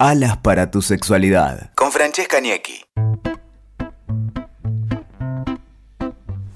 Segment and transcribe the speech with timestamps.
[0.00, 1.70] Alas para tu sexualidad.
[1.76, 2.84] Con Francesca Niecki.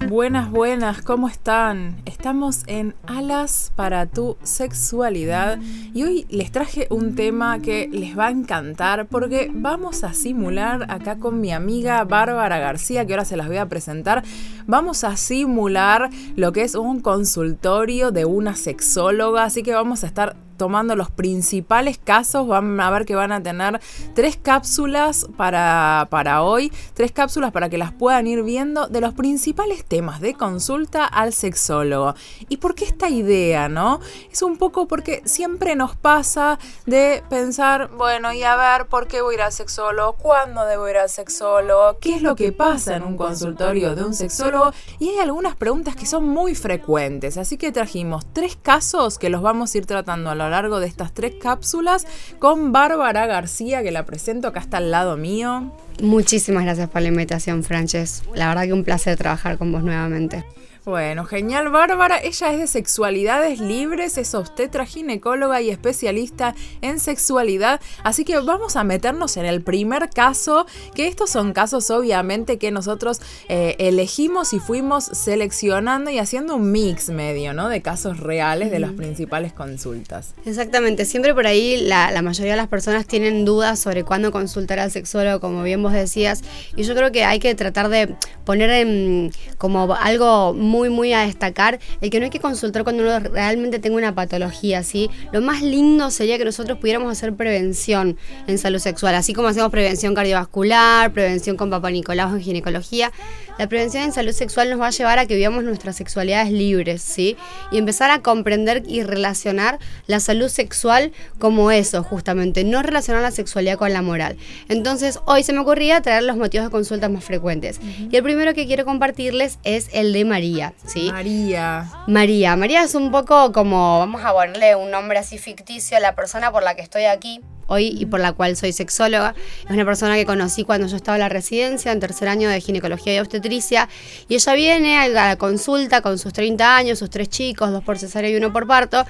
[0.09, 2.01] Buenas, buenas, ¿cómo están?
[2.03, 5.57] Estamos en Alas para tu sexualidad
[5.93, 10.91] y hoy les traje un tema que les va a encantar porque vamos a simular
[10.91, 14.25] acá con mi amiga Bárbara García, que ahora se las voy a presentar,
[14.67, 20.07] vamos a simular lo que es un consultorio de una sexóloga, así que vamos a
[20.07, 22.47] estar tomando los principales casos.
[22.47, 23.81] Van a ver que van a tener
[24.13, 29.15] tres cápsulas para, para hoy, tres cápsulas para que las puedan ir viendo de los
[29.15, 32.13] principales temas de consulta al sexólogo.
[32.47, 33.99] ¿Y por qué esta idea, no?
[34.31, 39.21] Es un poco porque siempre nos pasa de pensar, bueno, y a ver, ¿por qué
[39.21, 40.13] voy a ir al sexólogo?
[40.13, 41.97] ¿Cuándo debo ir al sexólogo?
[41.99, 44.73] ¿Qué es lo que pasa en un consultorio de un sexólogo?
[44.99, 49.41] Y hay algunas preguntas que son muy frecuentes, así que trajimos tres casos que los
[49.41, 52.05] vamos a ir tratando a lo largo de estas tres cápsulas
[52.39, 55.71] con Bárbara García, que la presento acá está al lado mío.
[56.01, 58.23] Muchísimas gracias por la invitación, Frances.
[58.33, 60.45] La verdad que un placer trabajar con vos nuevamente.
[60.89, 62.17] Bueno, genial, Bárbara.
[62.17, 67.79] Ella es de sexualidades libres, es obstetra, ginecóloga y especialista en sexualidad.
[68.03, 70.65] Así que vamos a meternos en el primer caso,
[70.95, 76.71] que estos son casos obviamente que nosotros eh, elegimos y fuimos seleccionando y haciendo un
[76.71, 77.69] mix medio, ¿no?
[77.69, 80.33] De casos reales de las principales consultas.
[80.43, 81.05] Exactamente.
[81.05, 84.89] Siempre por ahí la, la mayoría de las personas tienen dudas sobre cuándo consultar al
[84.89, 86.41] sexólogo, como bien vos decías.
[86.75, 91.11] Y yo creo que hay que tratar de poner en, como algo muy muy, muy
[91.11, 95.09] a destacar el que no hay que consultar cuando uno realmente tenga una patología, ¿sí?
[95.33, 98.17] Lo más lindo sería que nosotros pudiéramos hacer prevención
[98.47, 103.11] en salud sexual, así como hacemos prevención cardiovascular, prevención con papá Nicolau en ginecología.
[103.57, 107.01] La prevención en salud sexual nos va a llevar a que vivamos nuestras sexualidades libres,
[107.01, 107.35] ¿sí?
[107.73, 113.31] Y empezar a comprender y relacionar la salud sexual como eso, justamente, no relacionar la
[113.31, 114.37] sexualidad con la moral.
[114.69, 117.81] Entonces, hoy se me ocurría traer los motivos de consultas más frecuentes.
[118.09, 121.11] Y el primero que quiero compartirles es el de María, ¿sí?
[121.11, 121.89] María.
[122.07, 122.55] María.
[122.55, 126.51] María es un poco como, vamos a ponerle un nombre así ficticio a la persona
[126.51, 129.35] por la que estoy aquí hoy y por la cual soy sexóloga.
[129.63, 132.59] Es una persona que conocí cuando yo estaba en la residencia, en tercer año de
[132.59, 133.87] ginecología y obstetricia.
[134.27, 137.97] Y ella viene a la consulta con sus 30 años, sus tres chicos, dos por
[137.97, 139.05] cesárea y uno por parto.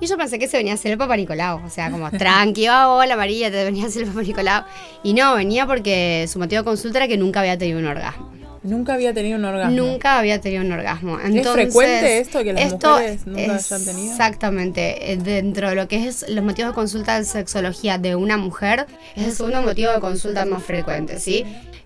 [0.00, 1.64] Y yo pensé que se venía a hacer el Papa Nicolau.
[1.64, 4.64] O sea, como tranqui, oh, hola María, te venía a hacer el Papa Nicolau.
[5.02, 8.32] Y no, venía porque su motivo de consulta era que nunca había tenido un orgasmo.
[8.64, 9.76] Nunca había tenido un orgasmo.
[9.76, 11.20] Nunca había tenido un orgasmo.
[11.20, 14.10] ¿Es frecuente esto que las mujeres nunca hayan tenido?
[14.10, 15.12] Exactamente.
[15.12, 18.86] Eh, dentro de lo que es los motivos de consulta de sexología de una mujer,
[19.14, 21.44] es el segundo motivo de consulta más frecuente, ¿sí?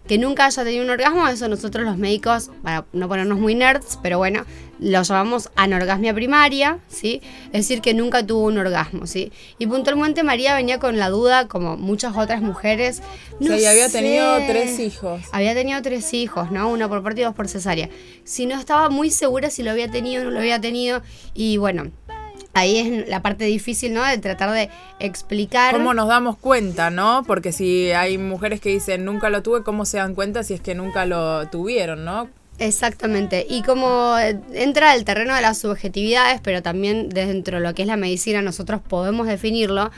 [0.08, 3.98] Que nunca haya tenido un orgasmo, eso nosotros los médicos, para no ponernos muy nerds,
[4.02, 4.44] pero bueno,
[4.80, 7.20] lo llamamos anorgasmia primaria, ¿sí?
[7.46, 9.32] Es decir, que nunca tuvo un orgasmo, ¿sí?
[9.58, 13.02] Y puntualmente María venía con la duda, como muchas otras mujeres.
[13.38, 15.22] No sea, había tenido tres hijos.
[15.32, 16.70] Había tenido tres hijos, ¿no?
[16.70, 17.90] Uno por parte y dos por cesárea.
[18.24, 21.02] Si no estaba muy segura si lo había tenido o no lo había tenido,
[21.34, 21.90] y bueno,
[22.58, 24.04] ahí es la parte difícil, ¿no?
[24.04, 25.74] De tratar de explicar.
[25.74, 27.22] ¿Cómo nos damos cuenta, no?
[27.26, 30.60] Porque si hay mujeres que dicen nunca lo tuve, ¿cómo se dan cuenta si es
[30.60, 32.28] que nunca lo tuvieron, no?
[32.58, 33.46] Exactamente.
[33.48, 34.16] Y como
[34.52, 38.42] entra el terreno de las subjetividades, pero también dentro de lo que es la medicina
[38.42, 39.90] nosotros podemos definirlo,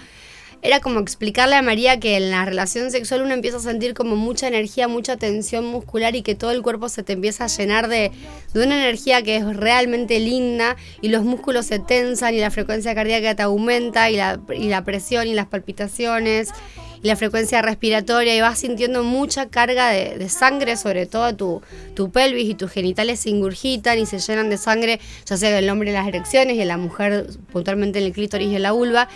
[0.62, 4.16] era como explicarle a María que en la relación sexual uno empieza a sentir como
[4.16, 7.88] mucha energía, mucha tensión muscular y que todo el cuerpo se te empieza a llenar
[7.88, 8.10] de,
[8.52, 12.94] de una energía que es realmente linda y los músculos se tensan y la frecuencia
[12.94, 16.50] cardíaca te aumenta y la, y la presión y las palpitaciones
[17.02, 21.62] y la frecuencia respiratoria y vas sintiendo mucha carga de, sangre, sobre todo tu,
[21.94, 25.64] tu pelvis y tus genitales se ingurgitan y se llenan de sangre, ya sea en
[25.64, 28.62] el hombre en las erecciones y en la mujer puntualmente en el clítoris y en
[28.62, 29.08] la vulva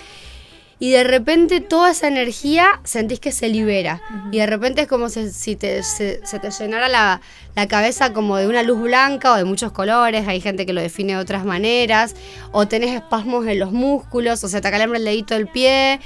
[0.84, 4.02] y de repente toda esa energía sentís que se libera.
[4.30, 7.22] Y de repente es como si te, se, te llenara la,
[7.56, 10.28] la, cabeza como de una luz blanca o de muchos colores.
[10.28, 12.14] Hay gente que lo define de otras maneras.
[12.52, 16.00] O tenés espasmos en los músculos, o sea, te acalambra el dedito del pie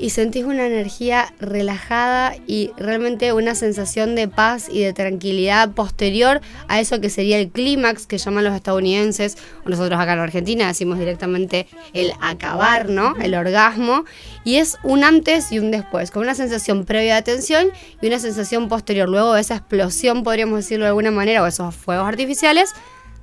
[0.00, 6.40] y sentís una energía relajada y realmente una sensación de paz y de tranquilidad posterior
[6.68, 10.66] a eso que sería el clímax que llaman los estadounidenses, o nosotros acá en Argentina
[10.66, 13.14] decimos directamente el acabar, ¿no?
[13.20, 14.04] El orgasmo.
[14.42, 17.68] Y es un antes y un después, con una sensación previa de tensión
[18.00, 21.74] y una sensación posterior, luego de esa explosión, podríamos decirlo de alguna manera, o esos
[21.74, 22.74] fuegos artificiales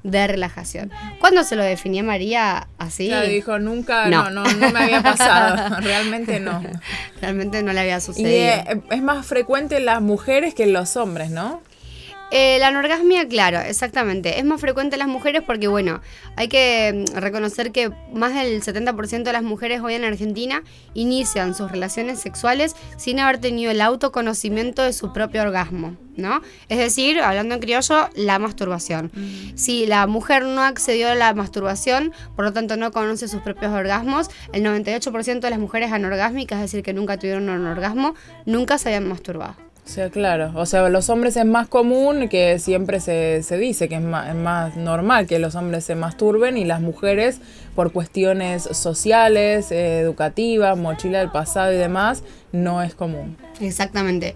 [0.08, 0.92] de relajación.
[1.20, 3.08] ¿Cuándo se lo definía María así?
[3.08, 4.30] Claro, dijo, nunca, no.
[4.30, 6.64] no, no, me había pasado, realmente no.
[7.22, 8.30] Realmente no le había sucedido.
[8.30, 11.62] Y eh, es más frecuente en las mujeres que en los hombres, ¿no?
[12.30, 14.38] Eh, la anorgasmia, claro, exactamente.
[14.38, 16.02] Es más frecuente en las mujeres porque, bueno,
[16.36, 20.64] hay que mm, reconocer que más del 70% de las mujeres hoy en Argentina
[20.94, 26.42] inician sus relaciones sexuales sin haber tenido el autoconocimiento de su propio orgasmo, ¿no?
[26.68, 29.10] Es decir, hablando en criollo, la masturbación.
[29.56, 33.72] Si la mujer no accedió a la masturbación, por lo tanto no conoce sus propios
[33.72, 38.16] orgasmos, el 98% de las mujeres anorgásmicas, es decir, que nunca tuvieron un orgasmo,
[38.46, 39.67] nunca se habían masturbado.
[39.88, 40.52] O sea, claro.
[40.56, 44.28] O sea, los hombres es más común que siempre se, se dice que es más,
[44.28, 47.40] es más, normal que los hombres se masturben y las mujeres
[47.74, 53.38] por cuestiones sociales, eh, educativas, mochila del pasado y demás, no es común.
[53.62, 54.36] Exactamente.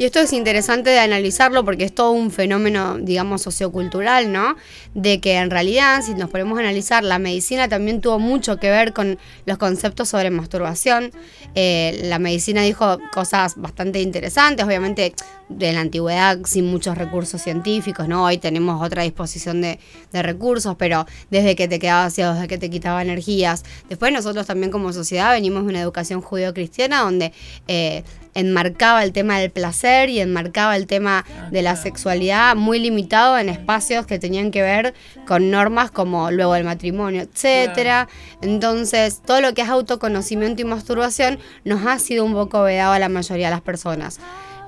[0.00, 4.56] Y esto es interesante de analizarlo porque es todo un fenómeno, digamos, sociocultural, ¿no?
[4.94, 8.70] De que en realidad, si nos ponemos a analizar, la medicina también tuvo mucho que
[8.70, 11.12] ver con los conceptos sobre masturbación.
[11.54, 15.12] Eh, la medicina dijo cosas bastante interesantes, obviamente
[15.50, 18.24] de la antigüedad sin muchos recursos científicos, ¿no?
[18.24, 19.80] Hoy tenemos otra disposición de,
[20.12, 23.64] de recursos, pero desde que te quedabas ciego, desde que te quitaba energías.
[23.88, 27.32] Después nosotros también como sociedad venimos de una educación judío-cristiana donde
[27.66, 28.04] eh,
[28.34, 33.48] enmarcaba el tema del placer y enmarcaba el tema de la sexualidad muy limitado en
[33.48, 34.94] espacios que tenían que ver
[35.26, 38.08] con normas como luego el matrimonio, etcétera.
[38.40, 42.98] Entonces, todo lo que es autoconocimiento y masturbación nos ha sido un poco vedado a
[43.00, 44.20] la mayoría de las personas.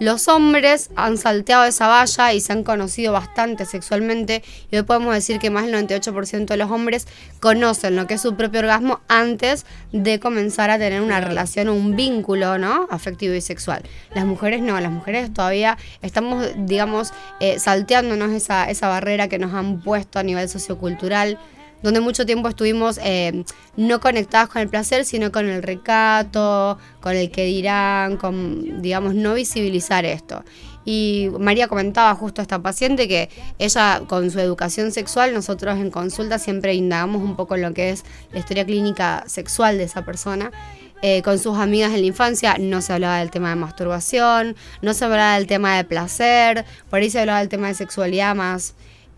[0.03, 5.15] Los hombres han salteado esa valla y se han conocido bastante sexualmente y hoy podemos
[5.15, 7.07] decir que más del 98% de los hombres
[7.39, 11.75] conocen lo que es su propio orgasmo antes de comenzar a tener una relación o
[11.75, 12.89] un vínculo ¿no?
[12.91, 13.85] afectivo y sexual.
[14.13, 19.55] Las mujeres no, las mujeres todavía estamos, digamos, eh, salteándonos esa, esa barrera que nos
[19.55, 21.39] han puesto a nivel sociocultural
[21.83, 23.45] donde mucho tiempo estuvimos eh,
[23.77, 29.15] no conectados con el placer, sino con el recato, con el que dirán, con, digamos,
[29.15, 30.45] no visibilizar esto.
[30.85, 35.91] Y María comentaba justo a esta paciente que ella con su educación sexual, nosotros en
[35.91, 40.05] consulta siempre indagamos un poco en lo que es la historia clínica sexual de esa
[40.05, 40.51] persona.
[41.05, 44.95] Eh, con sus amigas en la infancia no se hablaba del tema de masturbación, no
[44.95, 48.75] se hablaba del tema de placer, por ahí se hablaba del tema de sexualidad más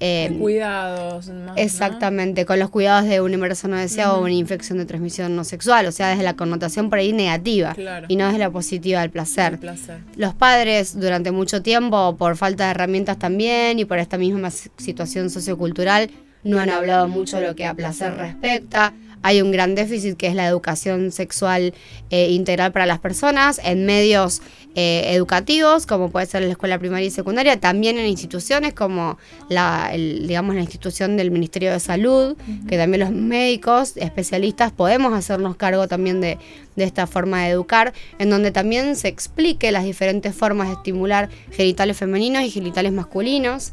[0.06, 1.31] eh, cuidados.
[1.56, 5.45] exactamente, con los cuidados de un embarazo no deseado o una infección de transmisión no
[5.45, 7.75] sexual, o sea, desde la connotación por ahí negativa
[8.09, 9.59] y no desde la positiva del placer.
[9.59, 10.01] placer.
[10.17, 15.31] Los padres durante mucho tiempo, por falta de herramientas también y por esta misma situación
[15.31, 16.11] sociocultural,
[16.43, 18.93] no han hablado mucho de lo que a placer respecta
[19.25, 21.73] hay un gran déficit que es la educación sexual
[22.11, 24.43] eh, integral para las personas en medios
[24.75, 29.17] eh, educativos, como puede ser la escuela primaria y secundaria, también en instituciones como
[29.49, 32.37] la, digamos, la institución del Ministerio de Salud,
[32.69, 36.37] que también los médicos, especialistas, podemos hacernos cargo también de,
[36.76, 41.31] de esta forma de educar, en donde también se explique las diferentes formas de estimular
[41.50, 43.73] genitales femeninos y genitales masculinos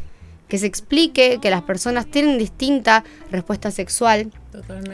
[0.51, 4.33] que se explique que las personas tienen distinta respuesta sexual,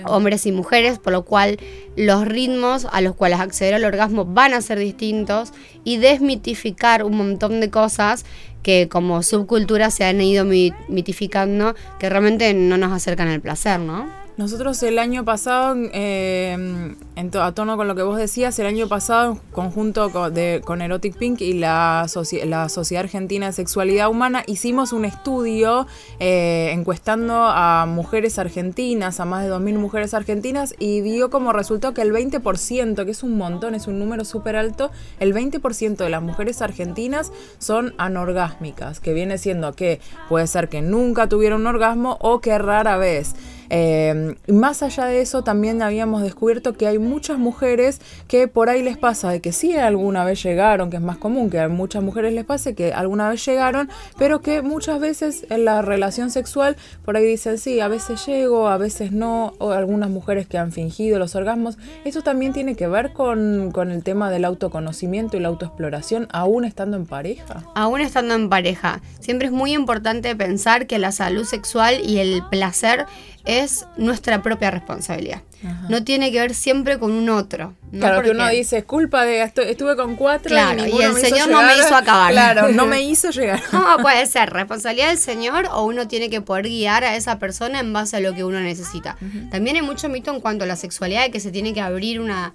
[0.06, 1.58] hombres y mujeres, por lo cual
[1.96, 7.18] los ritmos a los cuales acceder al orgasmo van a ser distintos y desmitificar un
[7.18, 8.24] montón de cosas
[8.62, 14.27] que como subcultura se han ido mitificando que realmente no nos acercan al placer, ¿no?
[14.38, 19.32] Nosotros el año pasado, en a tono con lo que vos decías, el año pasado,
[19.32, 22.06] en conjunto con, de, Erotic Pink y la,
[22.46, 25.88] la, Sociedad Argentina de Sexualidad Humana, hicimos un estudio
[26.20, 31.96] eh, encuestando a mujeres argentinas, a más de 2.000 mujeres argentinas, y dio como resultado
[31.96, 36.10] que el 20%, que es un montón, es un número súper alto, el 20% de
[36.12, 41.68] las mujeres argentinas son anorgásmicas, que viene siendo que puede ser que nunca tuvieron un
[41.68, 43.34] orgasmo o que rara vez.
[43.70, 48.84] Eh, más allá de eso, también habíamos descubierto que hay muchas mujeres que por ahí
[48.84, 52.04] les pasa de que sí alguna vez llegaron, que es más común que a muchas
[52.04, 56.78] mujeres les pase que alguna vez llegaron, pero que muchas veces en la relación sexual
[57.06, 60.72] por ahí dicen sí, a veces llego, a veces no, o algunas mujeres que han
[60.72, 61.78] fingido los orgasmos.
[62.06, 66.66] Eso también tiene que ver con, con el tema del autoconocimiento y la autoexploración, aún
[66.66, 67.64] estando en pareja.
[67.76, 69.02] Aún estando en pareja.
[69.20, 73.06] Siempre es muy importante pensar que la salud sexual y el placer
[73.48, 75.42] es nuestra propia responsabilidad.
[75.90, 77.74] No tiene que ver siempre con un otro.
[77.92, 81.64] Claro, que uno dice, es culpa de, estuve con cuatro y, y el Señor no
[81.64, 82.32] me hizo acabar.
[82.32, 83.62] Claro, no me hizo llegar.
[83.72, 87.80] No, puede ser responsabilidad del Señor o uno tiene que poder guiar a esa persona
[87.80, 89.18] en base a lo que uno necesita.
[89.50, 92.20] También hay mucho mito en cuanto a la sexualidad de que se tiene que abrir
[92.20, 92.54] una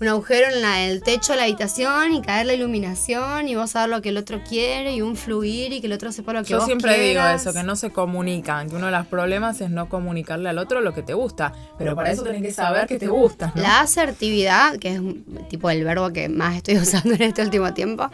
[0.00, 3.90] un agujero en el techo de la habitación y caer la iluminación y vos saber
[3.90, 6.50] lo que el otro quiere y un fluir y que el otro sepa lo que
[6.50, 9.70] Yo vos siempre digo eso, que no se comunican, que uno de los problemas es
[9.70, 12.98] no comunicarle al otro lo que te gusta, pero para eso tenés que saber que
[12.98, 13.52] te gusta.
[13.54, 15.00] La asertividad, que es
[15.48, 18.10] tipo el verbo que más estoy usando en este último tiempo,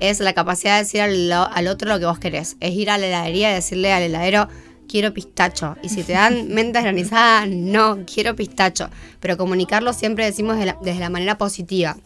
[0.00, 2.56] es la capacidad de decir al, al otro lo que vos querés.
[2.60, 4.48] Es ir a la heladería y decirle al heladero,
[4.88, 5.76] quiero pistacho.
[5.82, 8.88] Y si te dan menta granizada, no, quiero pistacho.
[9.20, 11.96] Pero comunicarlo siempre decimos desde la manera positiva.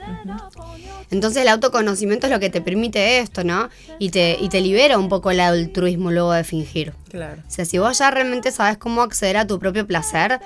[1.10, 3.68] Entonces el autoconocimiento es lo que te permite esto, ¿no?
[3.98, 6.94] Y te, y te libera un poco el altruismo luego de fingir.
[7.10, 7.42] Claro.
[7.46, 10.40] O sea, si vos ya realmente sabes cómo acceder a tu propio placer,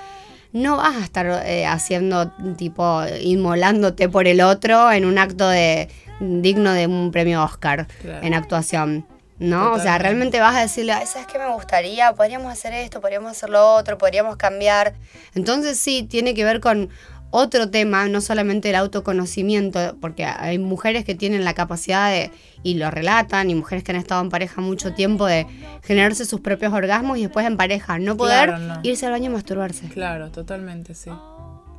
[0.52, 5.88] no vas a estar eh, haciendo, tipo, inmolándote por el otro en un acto de
[6.18, 8.26] digno de un premio Oscar Claro.
[8.26, 9.06] en actuación.
[9.38, 9.72] ¿No?
[9.72, 12.12] O sea, realmente vas a decirle, "Ay, ¿sabes qué me gustaría?
[12.14, 14.94] Podríamos hacer esto, podríamos hacer lo otro, podríamos cambiar.
[15.34, 16.88] Entonces sí, tiene que ver con
[17.30, 22.30] otro tema, no solamente el autoconocimiento, porque hay mujeres que tienen la capacidad de,
[22.62, 25.46] y lo relatan, y mujeres que han estado en pareja mucho tiempo, de
[25.82, 28.80] generarse sus propios orgasmos y después en pareja no poder Claro, no.
[28.84, 29.88] irse al baño y masturbarse.
[29.88, 31.10] Claro, totalmente, sí.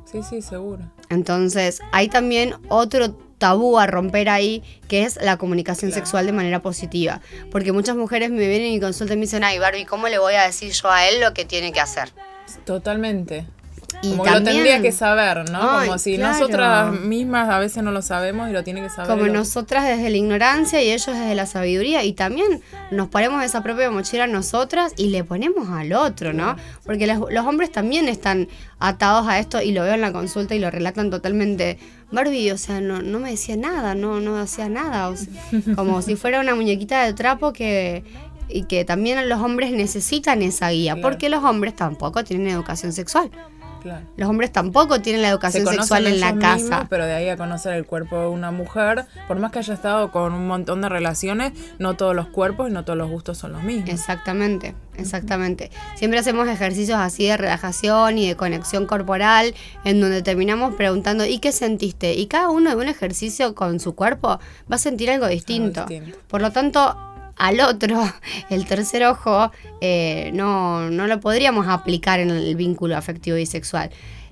[0.04, 0.84] Sí, sí, seguro.
[1.10, 6.04] Entonces, hay también otro tabú a romper ahí, que es la comunicación Claro.
[6.04, 7.20] sexual de manera positiva.
[7.50, 10.34] Porque muchas mujeres me vienen y consultan y me dicen, ay Barbie, ¿cómo le voy
[10.34, 12.10] a decir yo a él lo que tiene que hacer?
[12.64, 13.46] Totalmente.
[14.02, 15.58] Y Como que lo también- tendría que saber, ¿no?
[15.78, 16.32] Ay, Como si claro.
[16.34, 19.10] nosotras mismas a veces no lo sabemos y lo tiene que saber.
[19.10, 22.04] Como el nosotras desde la ignorancia y ellos desde la sabiduría.
[22.04, 26.54] Y también nos ponemos esa propia mochila nosotras y le ponemos al otro, ¿no?
[26.84, 28.46] Porque los, los hombres también están
[28.78, 31.78] atados a esto y lo veo en la consulta y lo relatan totalmente.
[32.12, 35.08] Barbie, o sea, no, no me decía nada, no, no hacía nada.
[35.08, 35.26] o sea,
[35.76, 38.04] como si fuera una muñequita de trapo que...
[38.50, 41.06] Y que también los hombres necesitan esa guía, Claro.
[41.06, 43.30] porque los hombres tampoco tienen educación sexual.
[43.80, 44.06] Claro.
[44.16, 46.58] Los hombres tampoco tienen la educación sexual en la casa.
[46.58, 49.74] mismos, pero de ahí a conocer el cuerpo de una mujer, por más que haya
[49.74, 53.38] estado con un montón de relaciones, no todos los cuerpos y no todos los gustos
[53.38, 53.88] son los mismos.
[53.88, 55.70] Exactamente, exactamente.
[55.94, 59.54] Siempre hacemos ejercicios así de relajación y de conexión corporal,
[59.84, 62.14] en donde terminamos preguntando, ¿y qué sentiste?
[62.14, 64.38] Y cada uno de un ejercicio con su cuerpo
[64.70, 65.86] va a sentir algo distinto.
[65.86, 66.18] distinto.
[66.28, 66.96] Por lo tanto,
[67.38, 68.02] al otro,
[68.50, 73.90] el tercer ojo, eh, no, no lo podríamos aplicar en el vínculo afectivo y sexual.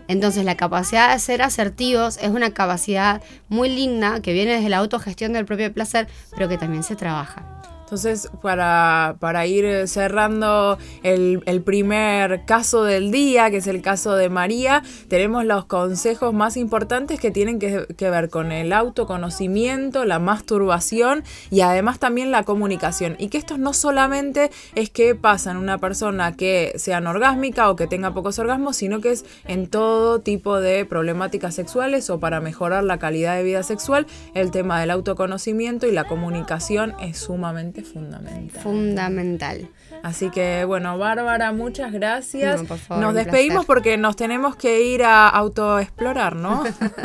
[0.09, 4.79] Entonces la capacidad de ser asertivos es una capacidad muy linda que viene desde la
[4.79, 7.56] autogestión del propio placer, pero que también se trabaja.
[7.87, 14.17] Entonces, para, para ir cerrando el, el primer caso del día, que es el caso
[14.17, 20.19] de María, tenemos los consejos más importantes que tienen que, ver con el autoconocimiento, la
[20.19, 23.15] masturbación y además también la comunicación.
[23.21, 27.77] Y que esto no solamente es que pasa en una persona que sea anorgásmica o
[27.77, 32.41] que tenga pocos orgasmos, sino que es en todo tipo de problemáticas sexuales o para
[32.41, 37.76] mejorar la calidad de vida sexual, el tema del autoconocimiento y la comunicación es sumamente
[37.83, 38.63] fundamental.
[38.63, 39.69] Fundamental.
[40.03, 42.63] Así que bueno, Bárbara, muchas gracias.
[42.63, 43.67] No, por favor, nos despedimos placer.
[43.67, 46.65] porque nos tenemos que ir a autoexplorar, ¿no?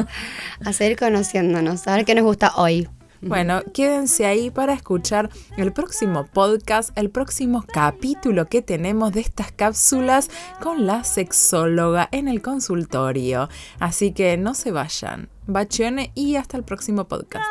[0.65, 2.87] A seguir conociéndonos, a ver qué nos gusta hoy.
[3.23, 9.51] Bueno, quédense ahí para escuchar el próximo podcast, el próximo capítulo que tenemos de estas
[9.51, 13.47] cápsulas con la sexóloga en el consultorio.
[13.79, 15.29] Así que no se vayan.
[15.45, 17.45] Bacione y hasta el próximo podcast.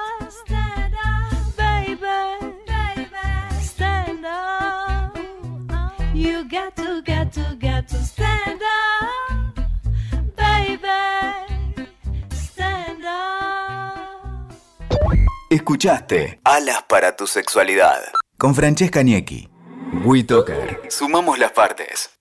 [15.52, 18.00] Escuchaste Alas para tu sexualidad
[18.38, 19.48] con Francesca Niecki.
[20.04, 20.82] WeToker.
[20.88, 22.19] Sumamos las partes.